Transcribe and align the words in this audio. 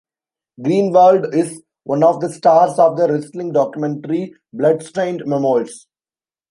Greenwald 0.59 1.31
is 1.31 1.61
one 1.83 2.03
of 2.03 2.21
the 2.21 2.33
stars 2.33 2.79
of 2.79 2.97
the 2.97 3.07
wrestling 3.07 3.51
documentary, 3.51 4.33
"Bloodstained 4.51 5.21
Memoirs". 5.27 5.85